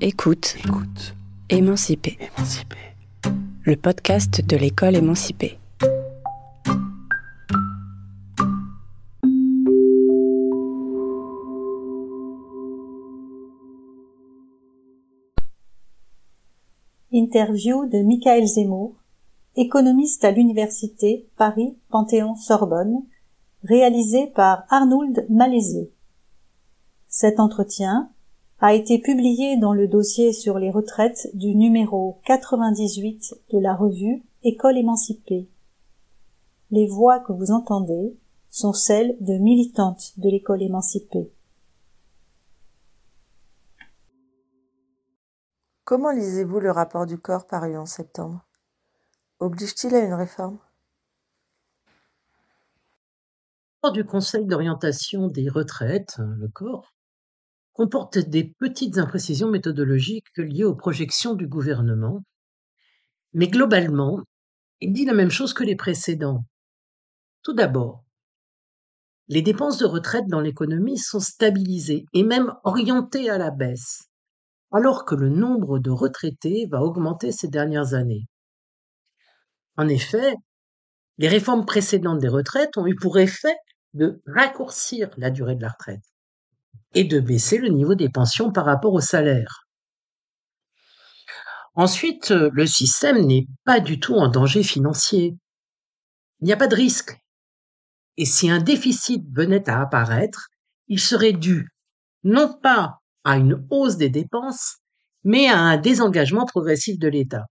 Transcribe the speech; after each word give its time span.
Écoute, 0.00 0.54
Écoute, 0.64 1.16
Émancipé, 1.50 2.16
émancipé. 2.20 2.76
le 3.64 3.74
podcast 3.74 4.46
de 4.46 4.56
l'école 4.56 4.94
émancipée. 4.94 5.58
Interview 17.12 17.86
de 17.86 18.00
Michael 18.04 18.46
Zemmour, 18.46 18.94
économiste 19.56 20.24
à 20.24 20.30
l'université 20.30 21.28
Paris 21.36 21.76
Panthéon-Sorbonne, 21.90 23.02
réalisé 23.64 24.28
par 24.28 24.62
Arnould 24.70 25.26
Malézier. 25.28 25.90
Cet 27.08 27.40
entretien 27.40 28.12
a 28.60 28.74
été 28.74 29.00
publié 29.00 29.56
dans 29.56 29.72
le 29.72 29.86
dossier 29.86 30.32
sur 30.32 30.58
les 30.58 30.70
retraites 30.70 31.28
du 31.34 31.54
numéro 31.54 32.20
98 32.26 33.34
de 33.52 33.58
la 33.60 33.74
revue 33.74 34.24
École 34.42 34.78
émancipée. 34.78 35.48
Les 36.72 36.86
voix 36.86 37.20
que 37.20 37.32
vous 37.32 37.52
entendez 37.52 38.18
sont 38.50 38.72
celles 38.72 39.16
de 39.20 39.34
militantes 39.34 40.18
de 40.18 40.28
l'école 40.28 40.62
émancipée. 40.62 41.32
Comment 45.84 46.10
lisez-vous 46.10 46.58
le 46.58 46.72
rapport 46.72 47.06
du 47.06 47.18
corps 47.18 47.46
paru 47.46 47.76
en 47.76 47.86
septembre? 47.86 48.44
Oblige-t-il 49.38 49.94
à 49.94 50.00
une 50.00 50.14
réforme? 50.14 50.58
Rapport 53.82 53.92
du 53.92 54.04
Conseil 54.04 54.44
d'orientation 54.44 55.28
des 55.28 55.48
retraites, 55.48 56.16
le 56.18 56.48
corps, 56.48 56.92
comporte 57.78 58.18
des 58.18 58.42
petites 58.58 58.98
imprécisions 58.98 59.48
méthodologiques 59.48 60.36
liées 60.36 60.64
aux 60.64 60.74
projections 60.74 61.34
du 61.34 61.46
gouvernement, 61.46 62.24
mais 63.34 63.46
globalement, 63.46 64.18
il 64.80 64.92
dit 64.92 65.04
la 65.04 65.14
même 65.14 65.30
chose 65.30 65.54
que 65.54 65.62
les 65.62 65.76
précédents. 65.76 66.44
Tout 67.44 67.52
d'abord, 67.52 68.02
les 69.28 69.42
dépenses 69.42 69.78
de 69.78 69.86
retraite 69.86 70.26
dans 70.26 70.40
l'économie 70.40 70.98
sont 70.98 71.20
stabilisées 71.20 72.04
et 72.12 72.24
même 72.24 72.52
orientées 72.64 73.30
à 73.30 73.38
la 73.38 73.52
baisse, 73.52 74.08
alors 74.72 75.04
que 75.04 75.14
le 75.14 75.28
nombre 75.28 75.78
de 75.78 75.90
retraités 75.90 76.66
va 76.68 76.82
augmenter 76.82 77.30
ces 77.30 77.46
dernières 77.46 77.94
années. 77.94 78.26
En 79.76 79.86
effet, 79.86 80.34
les 81.18 81.28
réformes 81.28 81.64
précédentes 81.64 82.18
des 82.18 82.26
retraites 82.26 82.76
ont 82.76 82.88
eu 82.88 82.96
pour 82.96 83.20
effet 83.20 83.54
de 83.94 84.20
raccourcir 84.26 85.10
la 85.16 85.30
durée 85.30 85.54
de 85.54 85.62
la 85.62 85.68
retraite 85.68 86.02
et 86.94 87.04
de 87.04 87.20
baisser 87.20 87.58
le 87.58 87.68
niveau 87.68 87.94
des 87.94 88.08
pensions 88.08 88.52
par 88.52 88.64
rapport 88.64 88.94
au 88.94 89.00
salaire. 89.00 89.66
Ensuite, 91.74 92.32
euh, 92.32 92.50
le 92.52 92.66
système 92.66 93.24
n'est 93.24 93.46
pas 93.64 93.78
du 93.78 94.00
tout 94.00 94.14
en 94.14 94.28
danger 94.28 94.62
financier. 94.62 95.36
Il 96.40 96.46
n'y 96.46 96.52
a 96.52 96.56
pas 96.56 96.66
de 96.66 96.74
risque. 96.74 97.16
Et 98.16 98.24
si 98.24 98.50
un 98.50 98.58
déficit 98.58 99.24
venait 99.32 99.68
à 99.68 99.80
apparaître, 99.80 100.48
il 100.88 100.98
serait 100.98 101.32
dû 101.32 101.68
non 102.24 102.52
pas 102.52 102.98
à 103.22 103.36
une 103.36 103.64
hausse 103.70 103.96
des 103.96 104.10
dépenses, 104.10 104.78
mais 105.22 105.46
à 105.48 105.58
un 105.58 105.76
désengagement 105.76 106.46
progressif 106.46 106.98
de 106.98 107.08
l'État. 107.08 107.44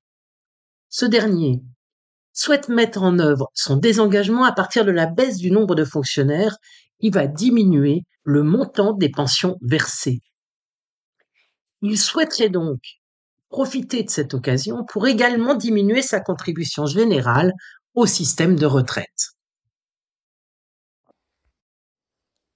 Ce 0.89 1.05
dernier 1.05 1.61
souhaite 2.33 2.69
mettre 2.69 3.03
en 3.03 3.19
œuvre 3.19 3.49
son 3.53 3.77
désengagement 3.77 4.43
à 4.43 4.51
partir 4.51 4.85
de 4.85 4.91
la 4.91 5.05
baisse 5.05 5.37
du 5.37 5.51
nombre 5.51 5.75
de 5.75 5.85
fonctionnaires 5.85 6.57
qui 6.99 7.09
va 7.09 7.27
diminuer 7.27 8.03
le 8.23 8.43
montant 8.43 8.93
des 8.93 9.09
pensions 9.09 9.57
versées. 9.61 10.21
Il 11.81 11.97
souhaiterait 11.97 12.49
donc 12.49 12.79
profiter 13.49 14.03
de 14.03 14.09
cette 14.09 14.33
occasion 14.33 14.83
pour 14.85 15.07
également 15.07 15.55
diminuer 15.55 16.01
sa 16.01 16.19
contribution 16.19 16.85
générale 16.85 17.53
au 17.93 18.05
système 18.05 18.55
de 18.55 18.65
retraite. 18.65 19.33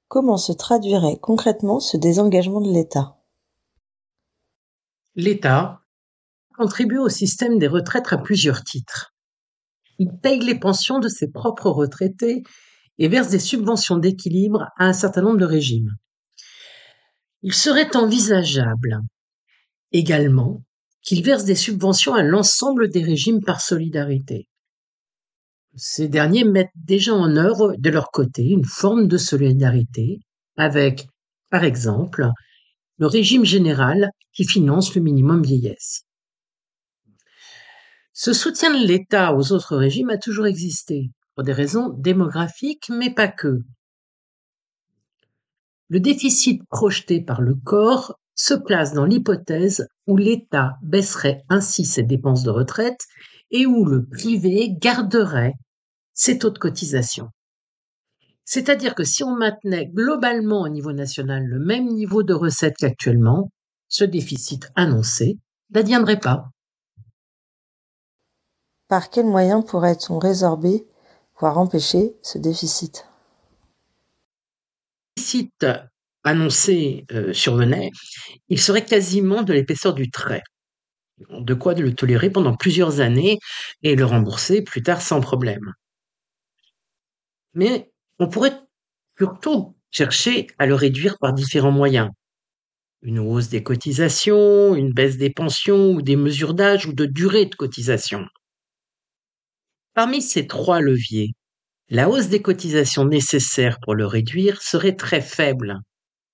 Comment 0.08 0.38
se 0.38 0.52
traduirait 0.52 1.18
concrètement 1.22 1.80
ce 1.80 1.96
désengagement 1.96 2.60
de 2.60 2.72
l'État? 2.74 3.18
L'État 5.16 5.82
contribue 6.58 6.98
au 6.98 7.10
système 7.10 7.58
des 7.60 7.68
retraites 7.68 8.12
à 8.12 8.18
plusieurs 8.18 8.64
titres. 8.64 9.14
Il 10.00 10.12
paye 10.22 10.40
les 10.40 10.60
pensions 10.60 11.00
de 11.00 11.08
ses 11.08 11.30
propres 11.32 11.70
retraités 11.70 12.44
et 13.02 13.08
verse 13.08 13.30
des 13.30 13.40
subventions 13.40 13.98
d'équilibre 13.98 14.68
à 14.78 14.86
un 14.86 14.94
certain 14.94 15.24
nombre 15.24 15.40
de 15.40 15.46
régimes. 15.46 15.96
Il 17.42 17.52
serait 17.52 17.96
envisageable 17.98 19.00
également 19.92 20.62
qu'il 21.02 21.24
verse 21.24 21.44
des 21.44 21.56
subventions 21.56 22.14
à 22.14 22.22
l'ensemble 22.22 22.92
des 22.92 23.04
régimes 23.04 23.42
par 23.44 23.60
solidarité. 23.60 24.48
Ces 25.76 26.10
derniers 26.10 26.44
mettent 26.44 26.70
déjà 26.76 27.16
en 27.16 27.38
œuvre 27.38 27.74
de 27.76 27.90
leur 27.90 28.12
côté 28.12 28.44
une 28.44 28.66
forme 28.66 29.08
de 29.08 29.18
solidarité 29.18 30.20
avec, 30.56 31.08
par 31.50 31.64
exemple, 31.64 32.30
le 33.00 33.08
régime 33.08 33.46
général 33.46 34.12
qui 34.32 34.46
finance 34.46 34.94
le 34.94 35.02
minimum 35.02 35.42
vieillesse. 35.42 36.04
Ce 38.14 38.32
soutien 38.32 38.80
de 38.80 38.86
l'État 38.86 39.34
aux 39.34 39.54
autres 39.54 39.76
régimes 39.76 40.12
a 40.12 40.20
toujours 40.20 40.46
existé, 40.46 41.10
pour 41.36 41.44
des 41.44 41.54
raisons 41.54 41.90
démographiques, 41.90 42.90
mais 42.90 43.14
pas 43.14 43.28
que. 43.28 43.60
Le 45.90 46.00
déficit 46.00 46.62
projeté 46.70 47.22
par 47.22 47.42
le 47.42 47.56
corps 47.56 48.16
se 48.36 48.54
place 48.54 48.94
dans 48.94 49.06
l'hypothèse 49.06 49.88
où 50.08 50.18
l'État 50.18 50.78
baisserait 50.82 51.44
ainsi 51.50 51.86
ses 51.86 52.04
dépenses 52.04 52.44
de 52.44 52.50
retraite 52.50 53.02
et 53.52 53.66
où 53.66 53.86
le 53.86 54.06
privé 54.06 54.70
garderait 54.72 55.54
ses 56.14 56.38
taux 56.38 56.50
de 56.50 56.58
cotisation. 56.58 57.30
C'est-à-dire 58.46 58.96
que 58.96 59.04
si 59.04 59.24
on 59.24 59.36
maintenait 59.36 59.88
globalement 59.88 60.62
au 60.62 60.70
niveau 60.70 60.94
national 60.94 61.46
le 61.46 61.60
même 61.60 61.88
niveau 61.88 62.24
de 62.24 62.34
recettes 62.34 62.78
qu'actuellement, 62.78 63.52
ce 63.88 64.04
déficit 64.04 64.72
annoncé 64.76 65.38
n'adviendrait 65.70 66.20
pas. 66.20 66.46
Par 68.88 69.10
quels 69.10 69.26
moyens 69.26 69.66
pourrait-on 69.66 70.20
résorber, 70.20 70.86
empêcher 71.50 72.16
ce 72.22 72.38
déficit 72.38 73.06
Le 75.18 75.22
déficit 75.22 75.66
annoncé 76.24 77.06
euh, 77.12 77.34
survenait, 77.34 77.90
il 78.50 78.60
serait 78.60 78.86
quasiment 78.86 79.44
de 79.44 79.54
l'épaisseur 79.54 79.94
du 79.94 80.10
trait. 80.12 80.44
De 81.30 81.54
quoi 81.54 81.74
le 81.74 81.94
tolérer 81.96 82.30
pendant 82.30 82.56
plusieurs 82.56 83.00
années 83.00 83.40
et 83.84 83.96
le 83.96 84.06
rembourser 84.06 84.62
plus 84.64 84.84
tard 84.84 85.02
sans 85.02 85.22
problème. 85.22 85.74
Mais 87.54 87.92
on 88.20 88.28
pourrait 88.28 88.60
surtout 89.18 89.76
chercher 89.92 90.48
à 90.58 90.66
le 90.66 90.76
réduire 90.76 91.18
par 91.20 91.34
différents 91.34 91.72
moyens. 91.72 92.10
Une 93.04 93.20
hausse 93.20 93.50
des 93.50 93.64
cotisations, 93.64 94.76
une 94.76 94.94
baisse 94.94 95.18
des 95.18 95.32
pensions 95.32 95.92
ou 95.92 96.02
des 96.02 96.16
mesures 96.16 96.54
d'âge 96.54 96.86
ou 96.88 96.94
de 96.94 97.06
durée 97.06 97.46
de 97.46 97.56
cotisation. 97.56 98.26
Parmi 99.94 100.22
ces 100.22 100.48
trois 100.48 100.80
leviers, 100.80 101.34
la 101.90 102.10
hausse 102.10 102.30
des 102.30 102.42
cotisations 102.42 103.04
nécessaires 103.04 103.78
pour 103.82 103.94
le 103.94 104.06
réduire 104.06 104.62
serait 104.62 104.96
très 104.96 105.20
faible, 105.20 105.80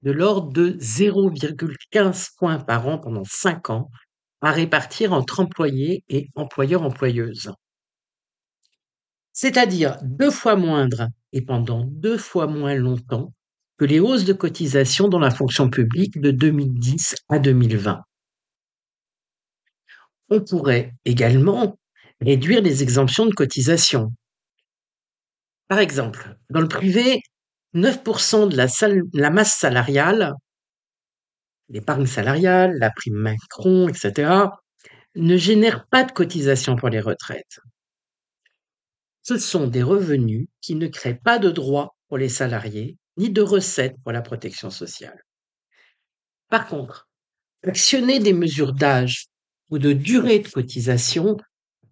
de 0.03 0.11
l'ordre 0.11 0.51
de 0.53 0.77
0,15 0.79 2.35
points 2.37 2.59
par 2.59 2.87
an 2.87 2.99
pendant 2.99 3.23
5 3.25 3.71
ans, 3.71 3.89
à 4.41 4.51
répartir 4.51 5.11
entre 5.11 5.39
employés 5.39 6.03
et 6.07 6.29
employeurs-employeuses. 6.35 7.51
C'est-à-dire 9.33 9.97
deux 10.03 10.31
fois 10.31 10.55
moindre 10.55 11.07
et 11.33 11.41
pendant 11.41 11.83
deux 11.83 12.19
fois 12.19 12.45
moins 12.45 12.75
longtemps 12.75 13.33
que 13.77 13.85
les 13.85 13.99
hausses 13.99 14.25
de 14.25 14.33
cotisations 14.33 15.07
dans 15.07 15.19
la 15.19 15.31
fonction 15.31 15.69
publique 15.69 16.21
de 16.21 16.29
2010 16.29 17.15
à 17.29 17.39
2020. 17.39 18.01
On 20.29 20.41
pourrait 20.41 20.93
également 21.05 21.77
réduire 22.21 22.61
les 22.61 22.83
exemptions 22.83 23.25
de 23.25 23.33
cotisation. 23.33 24.11
Par 25.67 25.79
exemple, 25.79 26.35
dans 26.49 26.61
le 26.61 26.67
privé, 26.67 27.21
9% 27.73 28.49
de 28.49 29.19
la, 29.19 29.29
masse 29.29 29.57
salariale, 29.57 30.33
l'épargne 31.69 32.05
salariale, 32.05 32.77
la 32.79 32.91
prime 32.91 33.15
Macron, 33.15 33.89
etc., 33.89 34.49
ne 35.15 35.37
génère 35.37 35.85
pas 35.87 36.03
de 36.03 36.11
cotisation 36.11 36.75
pour 36.75 36.89
les 36.89 36.99
retraites. 36.99 37.59
Ce 39.23 39.37
sont 39.37 39.67
des 39.67 39.83
revenus 39.83 40.47
qui 40.61 40.75
ne 40.75 40.87
créent 40.87 41.19
pas 41.21 41.39
de 41.39 41.49
droits 41.49 41.95
pour 42.07 42.17
les 42.17 42.29
salariés, 42.29 42.97
ni 43.17 43.29
de 43.29 43.41
recettes 43.41 43.97
pour 44.03 44.13
la 44.13 44.21
protection 44.21 44.69
sociale. 44.69 45.19
Par 46.49 46.67
contre, 46.67 47.09
actionner 47.63 48.19
des 48.19 48.33
mesures 48.33 48.73
d'âge 48.73 49.25
ou 49.69 49.79
de 49.79 49.91
durée 49.91 50.39
de 50.39 50.47
cotisation 50.47 51.35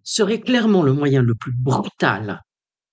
serait 0.06 0.40
clairement 0.40 0.82
le 0.82 0.92
moyen 0.92 1.20
le 1.20 1.34
plus 1.34 1.52
brutal 1.52 2.42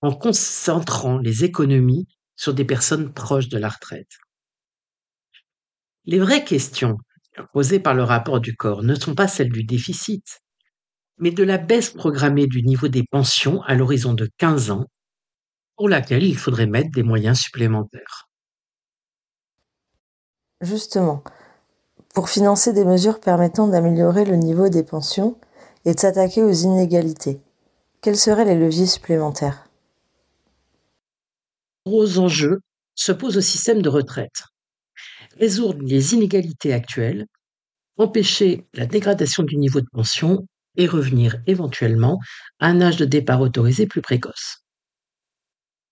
en 0.01 0.13
concentrant 0.13 1.19
les 1.19 1.45
économies 1.45 2.07
sur 2.35 2.53
des 2.53 2.65
personnes 2.65 3.13
proches 3.13 3.47
de 3.47 3.57
la 3.57 3.69
retraite. 3.69 4.09
Les 6.05 6.19
vraies 6.19 6.43
questions 6.43 6.97
posées 7.53 7.79
par 7.79 7.93
le 7.93 8.03
rapport 8.03 8.41
du 8.41 8.55
corps 8.55 8.83
ne 8.83 8.95
sont 8.95 9.15
pas 9.15 9.27
celles 9.27 9.51
du 9.51 9.63
déficit, 9.63 10.41
mais 11.19 11.31
de 11.31 11.43
la 11.43 11.57
baisse 11.57 11.91
programmée 11.91 12.47
du 12.47 12.63
niveau 12.63 12.87
des 12.87 13.03
pensions 13.09 13.61
à 13.61 13.75
l'horizon 13.75 14.13
de 14.13 14.29
15 14.37 14.71
ans, 14.71 14.87
pour 15.77 15.89
laquelle 15.89 16.23
il 16.23 16.37
faudrait 16.37 16.67
mettre 16.67 16.91
des 16.91 17.03
moyens 17.03 17.39
supplémentaires. 17.39 18.27
Justement, 20.61 21.23
pour 22.13 22.29
financer 22.29 22.73
des 22.73 22.85
mesures 22.85 23.19
permettant 23.19 23.67
d'améliorer 23.67 24.25
le 24.25 24.35
niveau 24.35 24.69
des 24.69 24.83
pensions 24.83 25.39
et 25.85 25.93
de 25.93 25.99
s'attaquer 25.99 26.43
aux 26.43 26.51
inégalités, 26.51 27.39
quels 28.01 28.17
seraient 28.17 28.45
les 28.45 28.55
leviers 28.55 28.87
supplémentaires? 28.87 29.67
Gros 31.85 32.19
enjeux 32.19 32.61
se 32.95 33.11
posent 33.11 33.37
au 33.37 33.41
système 33.41 33.81
de 33.81 33.89
retraite. 33.89 34.43
Résoudre 35.39 35.79
les 35.81 36.13
inégalités 36.13 36.73
actuelles, 36.73 37.25
empêcher 37.97 38.65
la 38.73 38.85
dégradation 38.85 39.43
du 39.43 39.57
niveau 39.57 39.81
de 39.81 39.89
pension 39.91 40.45
et 40.77 40.87
revenir 40.87 41.37
éventuellement 41.47 42.19
à 42.59 42.67
un 42.67 42.81
âge 42.81 42.97
de 42.97 43.05
départ 43.05 43.41
autorisé 43.41 43.85
plus 43.87 44.01
précoce. 44.01 44.63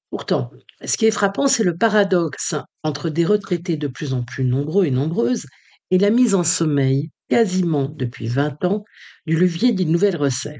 Pourtant, 0.10 0.52
ce 0.84 0.98
qui 0.98 1.06
est 1.06 1.12
frappant, 1.12 1.48
c'est 1.48 1.64
le 1.64 1.78
paradoxe 1.78 2.56
entre 2.84 3.10
des 3.10 3.26
retraités 3.26 3.78
de 3.78 3.88
plus 3.88 4.14
en 4.14 4.24
plus 4.24 4.44
nombreux 4.44 4.86
et 4.86 4.92
nombreuses 4.92 5.46
et 5.90 5.98
la 5.98 6.10
mise 6.10 6.36
en 6.36 6.44
sommeil, 6.44 7.12
quasiment 7.32 7.88
depuis 7.88 8.28
20 8.28 8.66
ans, 8.66 8.84
du 9.26 9.38
levier 9.38 9.72
d'une 9.72 9.90
nouvelle 9.90 10.18
recette. 10.18 10.60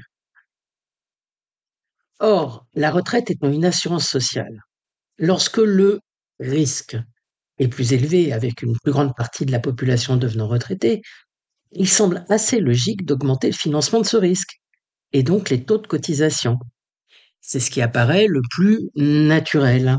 Or, 2.18 2.66
la 2.72 2.90
retraite 2.90 3.30
étant 3.30 3.52
une 3.52 3.66
assurance 3.66 4.08
sociale, 4.08 4.62
lorsque 5.18 5.58
le 5.58 6.00
risque 6.40 6.96
est 7.58 7.68
plus 7.68 7.92
élevé 7.92 8.32
avec 8.32 8.62
une 8.62 8.74
plus 8.82 8.90
grande 8.90 9.14
partie 9.14 9.44
de 9.44 9.52
la 9.52 9.60
population 9.60 10.16
devenant 10.16 10.48
retraitée, 10.48 11.02
il 11.72 11.90
semble 11.90 12.24
assez 12.30 12.58
logique 12.58 13.04
d'augmenter 13.04 13.48
le 13.48 13.56
financement 13.56 14.00
de 14.00 14.06
ce 14.06 14.16
risque, 14.16 14.58
et 15.12 15.22
donc 15.22 15.50
les 15.50 15.66
taux 15.66 15.78
de 15.78 15.86
cotisation. 15.86 16.58
C'est 17.42 17.60
ce 17.60 17.70
qui 17.70 17.82
apparaît 17.82 18.28
le 18.28 18.40
plus 18.50 18.88
naturel 18.96 19.98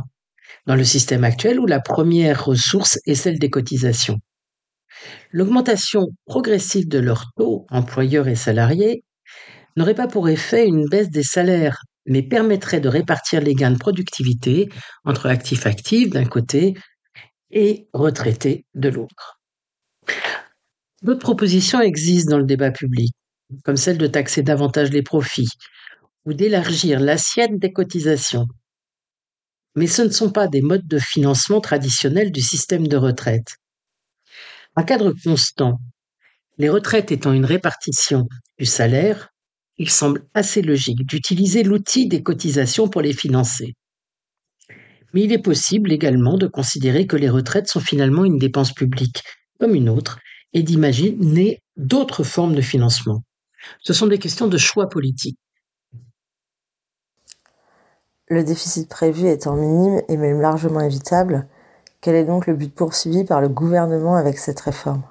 dans 0.66 0.75
le 0.75 0.84
système 0.84 1.24
actuel 1.24 1.60
où 1.60 1.68
la 1.68 1.81
première 1.81 2.46
ressource 2.46 2.98
est 3.06 3.14
celle 3.14 3.38
des 3.38 3.52
cotisations. 3.52 4.18
L'augmentation 5.31 6.07
progressive 6.25 6.88
de 6.88 7.00
leurs 7.00 7.31
taux, 7.38 7.66
employeurs 7.69 8.28
et 8.28 8.36
salariés, 8.36 9.04
n'aurait 9.75 9.95
pas 9.95 10.07
pour 10.07 10.30
effet 10.30 10.68
une 10.68 10.88
baisse 10.88 11.10
des 11.10 11.24
salaires, 11.24 11.84
mais 12.06 12.22
permettrait 12.22 12.81
de 12.81 12.90
répartir 12.90 13.42
les 13.42 13.56
gains 13.56 13.72
de 13.72 13.78
productivité 13.78 14.69
entre 15.06 15.28
actifs 15.28 15.66
actifs 15.66 16.10
d'un 16.10 16.25
côté 16.25 16.75
et 17.51 17.88
retraités 17.94 18.66
de 18.75 18.90
l'autre. 18.90 19.40
D'autres 21.01 21.19
propositions 21.19 21.81
existent 21.81 22.31
dans 22.31 22.39
le 22.39 22.46
débat 22.46 22.72
public, 22.72 23.13
comme 23.63 23.78
celle 23.78 23.98
de 23.98 24.07
taxer 24.07 24.42
davantage 24.42 24.89
les 24.92 25.04
profits 25.04 25.50
ou 26.25 26.34
d'élargir 26.34 27.00
l'assiette 27.00 27.60
des 27.60 27.74
cotisations. 27.74 28.48
Mais 29.75 29.88
ce 29.88 30.04
ne 30.04 30.10
sont 30.10 30.31
pas 30.31 30.48
des 30.48 30.62
modes 30.62 30.88
de 30.88 31.00
financement 31.00 31.60
traditionnels 31.60 32.31
du 32.31 32.42
système 32.42 32.88
de 32.88 32.98
retraite. 32.98 33.57
À 34.75 34.84
cadre 34.84 35.14
constant, 35.24 35.80
les 36.58 36.70
retraites 36.70 37.12
étant 37.12 37.31
une 37.31 37.46
répartition 37.46 38.28
du 38.58 38.66
salaire, 38.66 39.30
il 39.78 39.90
semble 39.90 40.25
assez 40.34 40.62
logique 40.62 41.06
d'utiliser 41.06 41.64
l'outil 41.64 42.08
des 42.08 42.24
cotisations 42.24 42.88
pour 42.88 43.02
les 43.02 43.14
financer. 43.14 43.74
Mais 45.14 45.24
il 45.24 45.31
est 45.31 45.42
possible 45.42 45.92
également 45.92 46.38
de 46.38 46.48
considérer 46.48 47.06
que 47.06 47.16
les 47.16 47.30
retraites 47.30 47.68
sont 47.68 47.80
finalement 47.80 48.25
une 48.25 48.40
dépense 48.40 48.74
publique, 48.74 49.24
comme 49.60 49.75
une 49.75 49.90
autre, 49.90 50.20
et 50.54 50.64
d'imaginer 50.64 51.62
d'autres 51.78 52.24
formes 52.24 52.56
de 52.56 52.62
financement. 52.62 53.24
Ce 53.81 53.94
sont 53.94 54.08
des 54.08 54.20
questions 54.20 54.48
de 54.48 54.58
choix 54.58 54.90
politique. 54.90 55.38
Le 58.28 58.44
déficit 58.44 58.90
prévu 58.90 59.28
étant 59.28 59.56
minime 59.56 60.02
et 60.10 60.18
même 60.18 60.42
largement 60.42 60.81
évitable, 60.81 61.48
quel 62.03 62.15
est 62.15 62.25
donc 62.25 62.47
le 62.47 62.53
but 62.53 62.75
poursuivi 62.75 63.23
par 63.23 63.39
le 63.39 63.47
gouvernement 63.47 64.17
avec 64.17 64.38
cette 64.38 64.59
réforme? 64.59 65.03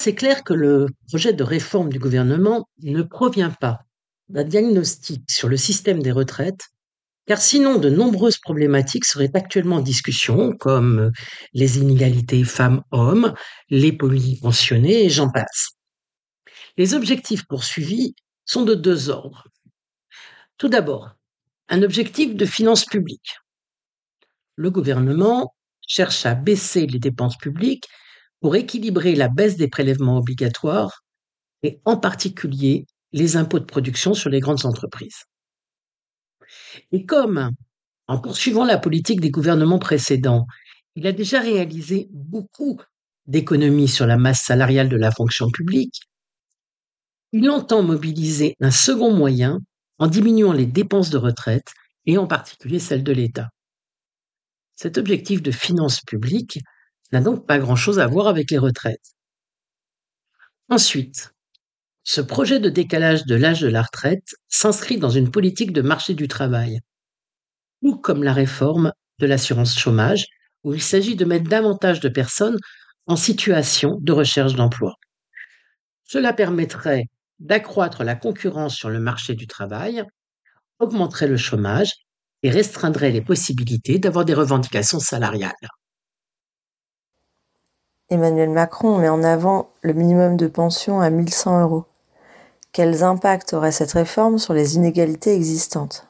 C'est 0.00 0.14
clair 0.14 0.44
que 0.44 0.54
le 0.54 0.86
projet 1.08 1.32
de 1.32 1.42
réforme 1.42 1.88
du 1.88 1.98
gouvernement 1.98 2.68
ne 2.84 3.02
provient 3.02 3.50
pas 3.50 3.80
d'un 4.28 4.44
diagnostic 4.44 5.28
sur 5.28 5.48
le 5.48 5.56
système 5.56 6.02
des 6.02 6.12
retraites 6.12 6.68
car 7.26 7.40
sinon 7.40 7.78
de 7.80 7.90
nombreuses 7.90 8.38
problématiques 8.38 9.04
seraient 9.04 9.32
actuellement 9.34 9.76
en 9.76 9.80
discussion, 9.80 10.52
comme 10.52 11.10
les 11.52 11.78
inégalités 11.78 12.44
femmes-hommes, 12.44 13.34
les 13.70 13.92
polypensionnés 13.92 15.04
et 15.04 15.10
j'en 15.10 15.32
passe. 15.32 15.70
Les 16.76 16.94
objectifs 16.94 17.44
poursuivis 17.48 18.14
sont 18.44 18.62
de 18.62 18.76
deux 18.76 19.10
ordres. 19.10 19.48
Tout 20.58 20.68
d'abord, 20.68 21.16
un 21.68 21.82
objectif 21.82 22.36
de 22.36 22.46
finances 22.46 22.84
publiques. 22.84 23.40
Le 24.56 24.70
gouvernement 24.70 25.54
cherche 25.86 26.26
à 26.26 26.34
baisser 26.34 26.86
les 26.86 26.98
dépenses 26.98 27.36
publiques 27.36 27.86
pour 28.40 28.56
équilibrer 28.56 29.14
la 29.14 29.28
baisse 29.28 29.56
des 29.56 29.68
prélèvements 29.68 30.18
obligatoires 30.18 31.04
et 31.62 31.80
en 31.84 31.96
particulier 31.96 32.86
les 33.12 33.36
impôts 33.36 33.58
de 33.58 33.64
production 33.64 34.14
sur 34.14 34.30
les 34.30 34.40
grandes 34.40 34.66
entreprises. 34.66 35.24
Et 36.92 37.04
comme, 37.06 37.50
en 38.08 38.18
poursuivant 38.18 38.64
la 38.64 38.78
politique 38.78 39.20
des 39.20 39.30
gouvernements 39.30 39.78
précédents, 39.78 40.46
il 40.94 41.06
a 41.06 41.12
déjà 41.12 41.40
réalisé 41.40 42.08
beaucoup 42.10 42.80
d'économies 43.26 43.88
sur 43.88 44.06
la 44.06 44.16
masse 44.16 44.42
salariale 44.42 44.88
de 44.88 44.96
la 44.96 45.10
fonction 45.10 45.50
publique, 45.50 46.02
il 47.32 47.50
entend 47.50 47.82
mobiliser 47.82 48.56
un 48.60 48.70
second 48.70 49.12
moyen 49.12 49.58
en 49.98 50.06
diminuant 50.06 50.52
les 50.52 50.66
dépenses 50.66 51.10
de 51.10 51.18
retraite 51.18 51.72
et 52.06 52.18
en 52.18 52.26
particulier 52.26 52.78
celles 52.78 53.02
de 53.02 53.12
l'État. 53.12 53.48
Cet 54.76 54.98
objectif 54.98 55.42
de 55.42 55.50
finances 55.50 56.00
publiques 56.02 56.60
n'a 57.10 57.20
donc 57.20 57.46
pas 57.46 57.58
grand-chose 57.58 57.98
à 57.98 58.06
voir 58.06 58.28
avec 58.28 58.50
les 58.50 58.58
retraites. 58.58 59.14
Ensuite, 60.68 61.32
ce 62.04 62.20
projet 62.20 62.60
de 62.60 62.68
décalage 62.68 63.24
de 63.24 63.34
l'âge 63.34 63.62
de 63.62 63.68
la 63.68 63.82
retraite 63.82 64.34
s'inscrit 64.48 64.98
dans 64.98 65.10
une 65.10 65.30
politique 65.30 65.72
de 65.72 65.82
marché 65.82 66.14
du 66.14 66.28
travail, 66.28 66.80
ou 67.82 67.96
comme 67.96 68.22
la 68.22 68.32
réforme 68.32 68.92
de 69.18 69.26
l'assurance 69.26 69.78
chômage, 69.78 70.26
où 70.62 70.74
il 70.74 70.82
s'agit 70.82 71.16
de 71.16 71.24
mettre 71.24 71.48
davantage 71.48 72.00
de 72.00 72.08
personnes 72.08 72.58
en 73.06 73.16
situation 73.16 73.98
de 74.00 74.12
recherche 74.12 74.54
d'emploi. 74.54 74.94
Cela 76.04 76.32
permettrait 76.32 77.04
d'accroître 77.38 78.04
la 78.04 78.14
concurrence 78.14 78.76
sur 78.76 78.90
le 78.90 79.00
marché 79.00 79.34
du 79.34 79.46
travail, 79.46 80.04
augmenterait 80.78 81.28
le 81.28 81.36
chômage 81.36 81.92
et 82.46 82.50
restreindrait 82.50 83.10
les 83.10 83.22
possibilités 83.22 83.98
d'avoir 83.98 84.24
des 84.24 84.32
revendications 84.32 85.00
salariales. 85.00 85.68
Emmanuel 88.08 88.50
Macron 88.50 88.98
met 88.98 89.08
en 89.08 89.24
avant 89.24 89.72
le 89.82 89.92
minimum 89.92 90.36
de 90.36 90.46
pension 90.46 91.00
à 91.00 91.10
1100 91.10 91.62
euros. 91.62 91.86
Quels 92.70 93.02
impacts 93.02 93.52
aurait 93.52 93.72
cette 93.72 93.90
réforme 93.90 94.38
sur 94.38 94.54
les 94.54 94.76
inégalités 94.76 95.34
existantes? 95.34 96.06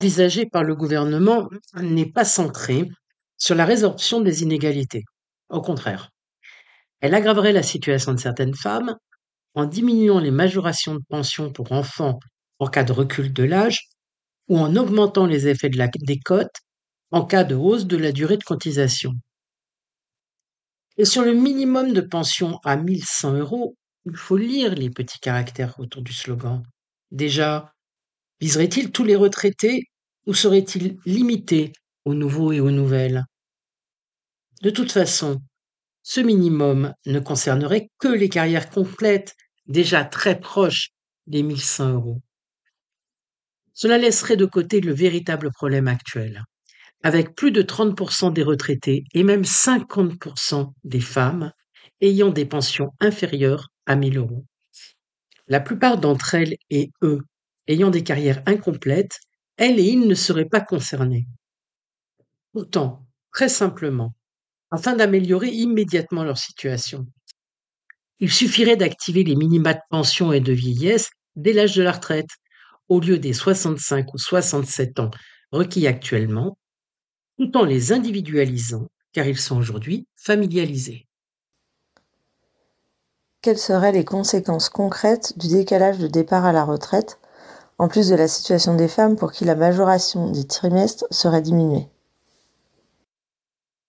Envisagée 0.00 0.46
par 0.46 0.64
le 0.64 0.74
gouvernement 0.74 1.50
n'est 1.74 2.10
pas 2.10 2.24
centrée 2.24 2.88
sur 3.36 3.54
la 3.54 3.66
résorption 3.66 4.22
des 4.22 4.42
inégalités. 4.42 5.04
Au 5.50 5.60
contraire, 5.60 6.08
elle 7.02 7.14
aggraverait 7.14 7.52
la 7.52 7.62
situation 7.62 8.14
de 8.14 8.18
certaines 8.18 8.54
femmes 8.54 8.96
en 9.52 9.66
diminuant 9.66 10.20
les 10.20 10.30
majorations 10.30 10.94
de 10.94 11.02
pension 11.06 11.52
pour 11.52 11.72
enfants 11.72 12.18
en 12.58 12.66
cas 12.66 12.84
de 12.84 12.92
recul 12.92 13.32
de 13.32 13.44
l'âge 13.44 13.88
ou 14.48 14.58
en 14.58 14.76
augmentant 14.76 15.26
les 15.26 15.48
effets 15.48 15.70
de 15.70 15.78
la, 15.78 15.88
des 15.88 16.18
cotes 16.18 16.56
en 17.10 17.24
cas 17.24 17.44
de 17.44 17.54
hausse 17.54 17.86
de 17.86 17.96
la 17.96 18.12
durée 18.12 18.36
de 18.36 18.44
cotisation. 18.44 19.12
Et 20.96 21.04
sur 21.04 21.22
le 21.22 21.32
minimum 21.32 21.92
de 21.92 22.00
pension 22.00 22.58
à 22.64 22.76
1100 22.76 23.34
euros, 23.34 23.76
il 24.04 24.16
faut 24.16 24.36
lire 24.36 24.74
les 24.74 24.90
petits 24.90 25.18
caractères 25.18 25.78
autour 25.80 26.02
du 26.02 26.12
slogan. 26.12 26.62
Déjà, 27.10 27.72
viserait-il 28.40 28.92
tous 28.92 29.04
les 29.04 29.16
retraités 29.16 29.84
ou 30.26 30.34
serait-il 30.34 30.98
limité 31.04 31.72
aux 32.04 32.14
nouveaux 32.14 32.52
et 32.52 32.60
aux 32.60 32.70
nouvelles? 32.70 33.24
De 34.62 34.70
toute 34.70 34.92
façon, 34.92 35.40
ce 36.02 36.20
minimum 36.20 36.92
ne 37.06 37.18
concernerait 37.18 37.88
que 37.98 38.08
les 38.08 38.28
carrières 38.28 38.70
complètes, 38.70 39.34
déjà 39.66 40.04
très 40.04 40.38
proches 40.38 40.90
des 41.26 41.42
1100 41.42 41.94
euros. 41.94 42.22
Cela 43.74 43.98
laisserait 43.98 44.36
de 44.36 44.46
côté 44.46 44.80
le 44.80 44.94
véritable 44.94 45.50
problème 45.50 45.88
actuel, 45.88 46.44
avec 47.02 47.34
plus 47.34 47.50
de 47.50 47.62
30% 47.62 48.32
des 48.32 48.42
retraités 48.42 49.04
et 49.12 49.24
même 49.24 49.42
50% 49.42 50.72
des 50.84 51.00
femmes 51.00 51.52
ayant 52.00 52.30
des 52.30 52.46
pensions 52.46 52.92
inférieures 53.00 53.68
à 53.86 53.96
1000 53.96 54.18
euros. 54.18 54.44
La 55.48 55.60
plupart 55.60 55.98
d'entre 55.98 56.34
elles 56.34 56.56
et 56.70 56.90
eux 57.02 57.20
ayant 57.66 57.90
des 57.90 58.04
carrières 58.04 58.42
incomplètes, 58.46 59.18
elles 59.56 59.78
et 59.78 59.84
ils 59.84 60.06
ne 60.06 60.14
seraient 60.14 60.48
pas 60.48 60.60
concernés. 60.60 61.26
Pourtant, 62.52 63.06
très 63.32 63.48
simplement, 63.48 64.14
afin 64.70 64.94
d'améliorer 64.94 65.48
immédiatement 65.48 66.24
leur 66.24 66.38
situation. 66.38 67.06
Il 68.20 68.32
suffirait 68.32 68.76
d'activer 68.76 69.24
les 69.24 69.36
minima 69.36 69.74
de 69.74 69.80
pension 69.90 70.32
et 70.32 70.40
de 70.40 70.52
vieillesse 70.52 71.10
dès 71.36 71.52
l'âge 71.52 71.74
de 71.74 71.82
la 71.82 71.92
retraite, 71.92 72.30
au 72.94 73.00
lieu 73.00 73.18
des 73.18 73.32
65 73.32 74.14
ou 74.14 74.18
67 74.18 75.00
ans 75.00 75.10
requis 75.50 75.86
actuellement, 75.86 76.56
tout 77.38 77.56
en 77.56 77.64
les 77.64 77.92
individualisant, 77.92 78.86
car 79.12 79.26
ils 79.26 79.38
sont 79.38 79.56
aujourd'hui 79.56 80.06
familialisés. 80.16 81.06
Quelles 83.42 83.58
seraient 83.58 83.92
les 83.92 84.04
conséquences 84.04 84.68
concrètes 84.68 85.36
du 85.38 85.48
décalage 85.48 85.98
de 85.98 86.06
départ 86.06 86.44
à 86.44 86.52
la 86.52 86.64
retraite, 86.64 87.18
en 87.78 87.88
plus 87.88 88.08
de 88.08 88.14
la 88.14 88.28
situation 88.28 88.76
des 88.76 88.88
femmes 88.88 89.16
pour 89.16 89.32
qui 89.32 89.44
la 89.44 89.56
majoration 89.56 90.30
des 90.30 90.46
trimestres 90.46 91.04
serait 91.10 91.42
diminuée? 91.42 91.88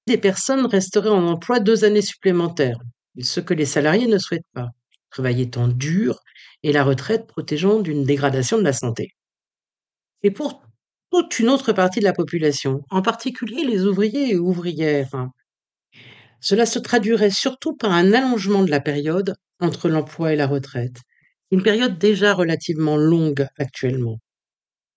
Des 0.08 0.18
personnes 0.18 0.66
resteraient 0.66 1.10
en 1.10 1.28
emploi 1.28 1.60
deux 1.60 1.86
années 1.86 2.02
supplémentaires, 2.02 2.80
ce 3.22 3.40
que 3.40 3.54
les 3.54 3.66
salariés 3.66 4.08
ne 4.08 4.18
souhaitent 4.18 4.52
pas, 4.54 4.70
travail 5.10 5.42
étant 5.42 5.68
dur 5.68 6.20
et 6.66 6.72
la 6.72 6.84
retraite 6.84 7.28
protégeant 7.28 7.80
d'une 7.80 8.04
dégradation 8.04 8.58
de 8.58 8.64
la 8.64 8.74
santé. 8.74 9.12
Et 10.24 10.32
pour 10.32 10.64
toute 11.12 11.38
une 11.38 11.50
autre 11.50 11.74
partie 11.74 12.00
de 12.00 12.06
la 12.06 12.12
population, 12.12 12.82
en 12.90 13.04
particulier 13.04 13.64
les 13.64 13.86
ouvriers 13.86 14.32
et 14.32 14.38
ouvrières, 14.40 15.28
cela 16.42 16.66
se 16.66 16.80
traduirait 16.80 17.30
surtout 17.30 17.76
par 17.76 17.92
un 17.92 18.14
allongement 18.14 18.64
de 18.64 18.72
la 18.72 18.80
période 18.80 19.36
entre 19.60 19.90
l'emploi 19.90 20.34
et 20.34 20.36
la 20.36 20.48
retraite, 20.48 20.98
une 21.52 21.62
période 21.62 22.00
déjà 22.00 22.34
relativement 22.34 22.98
longue 22.98 23.48
actuellement. 23.60 24.18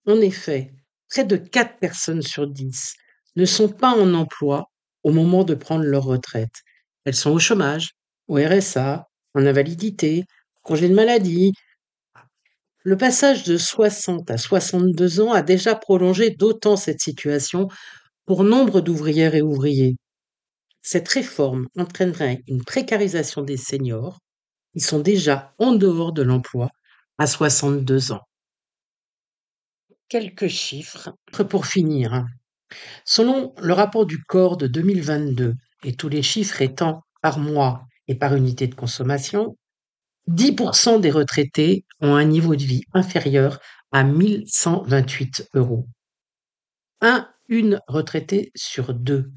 En 0.07 0.19
effet, 0.23 0.73
près 1.11 1.25
de 1.25 1.37
4 1.37 1.79
personnes 1.79 2.23
sur 2.23 2.49
10 2.49 2.95
ne 3.37 3.45
sont 3.45 3.69
pas 3.69 3.91
en 3.91 4.15
emploi 4.15 4.71
au 5.03 5.13
moment 5.13 5.45
de 5.45 5.55
prendre 5.55 5.85
leur 5.85 6.05
retraite. 6.05 6.63
Elles 7.05 7.15
sont 7.15 7.33
au 7.33 7.39
chômage, 7.39 7.91
au 8.27 8.37
RSA, 8.37 9.07
en 9.35 9.45
invalidité, 9.45 10.25
congé 10.69 10.91
de 10.91 10.95
maladie. 10.95 11.55
Le 12.83 12.99
passage 12.99 13.43
de 13.45 13.57
60 13.57 14.31
à 14.31 14.37
62 14.37 15.21
ans 15.21 15.33
a 15.33 15.41
déjà 15.41 15.75
prolongé 15.75 16.29
d'autant 16.29 16.77
cette 16.77 17.01
situation 17.01 17.69
pour 18.27 18.45
nombre 18.45 18.83
d'ouvrières 18.83 19.35
et 19.35 19.41
ouvriers. 19.41 19.97
Cette 20.83 21.09
réforme 21.09 21.69
entraînerait 21.75 22.43
une 22.47 22.63
précarisation 22.63 23.41
des 23.41 23.57
seniors 23.57 24.19
qui 24.75 24.81
sont 24.81 24.99
déjà 24.99 25.55
en 25.59 25.73
dehors 25.73 26.13
de 26.13 26.21
l'emploi 26.21 26.69
à 27.17 27.27
62 27.27 28.13
ans. 28.13 28.29
Quelques 30.11 30.49
chiffres 30.49 31.15
pour 31.49 31.65
finir. 31.65 32.27
Selon 33.07 33.55
le 33.57 33.73
rapport 33.73 34.05
du 34.05 34.23
corps 34.23 34.59
de 34.59 34.67
2022 34.67 35.55
et 35.85 35.95
tous 35.95 36.11
les 36.11 36.23
chiffres 36.23 36.61
étant 36.61 37.01
par 37.23 37.39
mois 37.39 37.87
et 38.07 38.15
par 38.15 38.35
unité 38.35 38.67
de 38.67 38.75
consommation, 38.75 39.57
10% 40.29 41.01
des 41.01 41.11
retraités 41.11 41.85
ont 42.01 42.15
un 42.15 42.25
niveau 42.25 42.55
de 42.55 42.63
vie 42.63 42.83
inférieur 42.93 43.61
à 43.93 44.05
1128 44.05 45.49
euros. 45.55 45.87
Un, 47.01 47.29
une 47.49 47.81
retraitée 47.89 48.51
sur 48.55 48.93
deux 48.93 49.31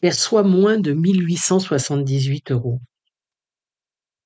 perçoit 0.00 0.42
moins 0.42 0.78
de 0.78 0.92
1878 0.92 2.50
euros. 2.50 2.80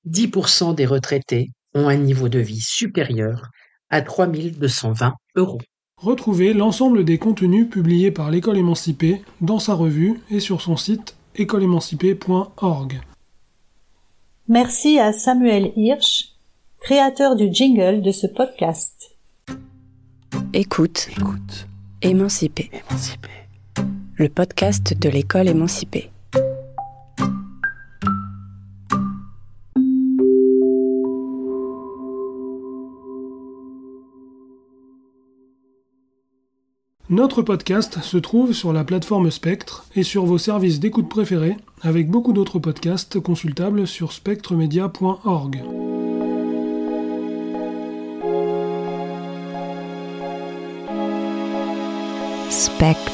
10% 0.07 0.75
des 0.75 0.85
retraités 0.85 1.49
ont 1.73 1.89
un 1.89 1.97
niveau 1.97 2.29
de 2.29 2.39
vie 2.39 2.61
supérieur 2.61 3.49
à 3.89 4.01
3220 4.01 5.13
euros. 5.35 5.61
Retrouvez 5.97 6.53
l'ensemble 6.53 7.03
des 7.03 7.17
contenus 7.17 7.69
publiés 7.69 8.11
par 8.11 8.31
l'école 8.31 8.57
émancipée 8.57 9.21
dans 9.41 9.59
sa 9.59 9.73
revue 9.73 10.21
et 10.29 10.39
sur 10.39 10.61
son 10.61 10.77
site 10.77 11.15
écoleémancipée.org. 11.35 13.01
Merci 14.47 14.99
à 14.99 15.11
Samuel 15.11 15.73
Hirsch, 15.75 16.29
créateur 16.79 17.35
du 17.35 17.53
jingle 17.53 18.01
de 18.01 18.11
ce 18.11 18.27
podcast. 18.27 19.17
Écoute, 20.53 21.07
Écoute, 21.11 21.67
émancipé. 22.01 22.69
émancipé. 22.89 23.29
Le 24.15 24.29
podcast 24.29 24.97
de 24.97 25.09
l'école 25.09 25.49
émancipée. 25.49 26.09
Notre 37.09 37.41
podcast 37.41 38.01
se 38.01 38.17
trouve 38.17 38.51
sur 38.51 38.73
la 38.73 38.83
plateforme 38.83 39.31
Spectre 39.31 39.85
et 39.95 40.03
sur 40.03 40.25
vos 40.25 40.37
services 40.37 40.81
d'écoute 40.81 41.07
préférés, 41.07 41.55
avec 41.81 42.09
beaucoup 42.09 42.33
d'autres 42.33 42.59
podcasts 42.59 43.21
consultables 43.21 43.87
sur 43.87 44.11
spectremedia.org. 44.11 45.63
Spectre. 52.49 53.06